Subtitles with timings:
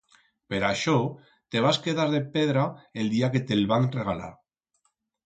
[0.51, 0.93] Per aixó,
[1.55, 2.63] te vas quedar de pedra
[3.03, 4.31] el día que te'l van regalar.